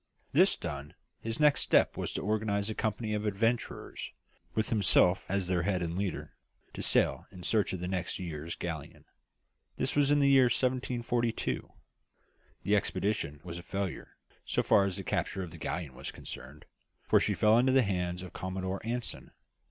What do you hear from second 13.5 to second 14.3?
a failure,